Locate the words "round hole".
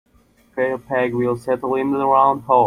2.07-2.59